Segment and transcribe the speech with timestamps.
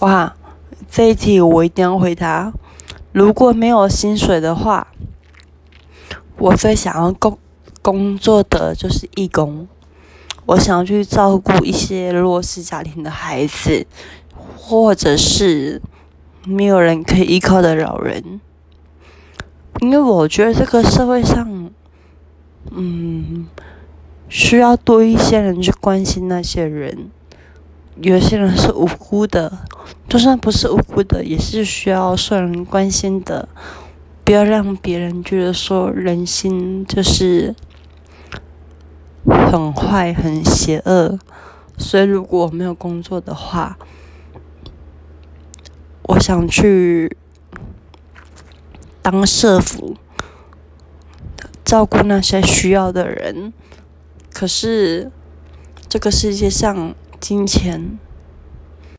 [0.00, 0.36] 哇，
[0.90, 2.52] 这一题我一定要回答。
[3.12, 4.88] 如果没有薪水的话，
[6.36, 7.38] 我最想要工
[7.80, 9.66] 工作的就是义工。
[10.44, 13.86] 我想要去照顾一些弱势家庭的孩子，
[14.54, 15.80] 或者是
[16.44, 18.40] 没有人可以依靠的老人。
[19.80, 21.70] 因为我觉得这个社会上，
[22.70, 23.46] 嗯，
[24.28, 27.10] 需要多一些人去关心那些人。
[28.02, 29.50] 有些人是无辜的，
[30.08, 33.48] 就算不是无辜的，也是需要受人关心的。
[34.24, 37.54] 不要让别人觉得说人心就是
[39.24, 41.18] 很坏、很邪恶。
[41.78, 43.76] 所以，如果我没有工作的话，
[46.02, 47.16] 我想去
[49.02, 49.96] 当社服，
[51.64, 53.52] 照顾那些需要的人。
[54.32, 55.10] 可是，
[55.88, 56.94] 这个世界上。
[57.18, 57.98] 金钱